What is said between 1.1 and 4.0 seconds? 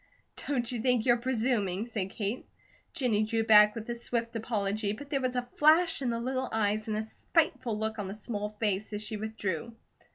presuming?" said Kate. Jennie drew back with a